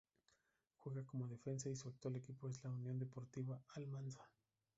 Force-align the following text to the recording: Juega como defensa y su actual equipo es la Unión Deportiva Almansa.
Juega 0.77 1.05
como 1.05 1.27
defensa 1.27 1.69
y 1.69 1.75
su 1.75 1.87
actual 1.87 2.15
equipo 2.15 2.49
es 2.49 2.63
la 2.63 2.71
Unión 2.71 2.97
Deportiva 2.97 3.61
Almansa. 3.75 4.27